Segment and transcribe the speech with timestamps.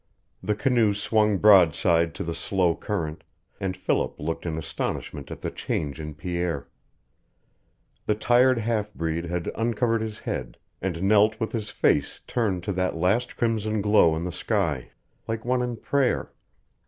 [0.41, 3.23] The canoe swung broadside to the slow current,
[3.59, 6.67] and Philip looked in astonishment at the change in Pierre.
[8.07, 12.73] The tired half breed had uncovered his head, and knelt with his face turned to
[12.73, 14.89] that last crimson glow in the sky,
[15.27, 16.31] like one in prayer.